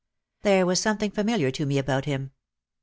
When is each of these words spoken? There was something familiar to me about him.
There 0.41 0.65
was 0.65 0.79
something 0.79 1.11
familiar 1.11 1.51
to 1.51 1.63
me 1.67 1.77
about 1.77 2.05
him. 2.05 2.31